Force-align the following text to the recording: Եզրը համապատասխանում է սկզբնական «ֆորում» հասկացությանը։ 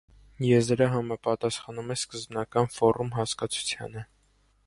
Եզրը 0.45 0.87
համապատասխանում 0.93 1.93
է 1.95 1.99
սկզբնական 2.01 2.73
«ֆորում» 2.79 3.13
հասկացությանը։ 3.19 4.07